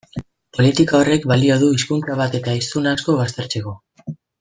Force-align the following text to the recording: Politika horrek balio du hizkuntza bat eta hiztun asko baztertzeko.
Politika 0.57 0.95
horrek 1.01 1.27
balio 1.33 1.59
du 1.65 1.71
hizkuntza 1.75 2.19
bat 2.25 2.41
eta 2.43 2.59
hiztun 2.61 2.93
asko 2.97 3.19
baztertzeko. 3.23 3.79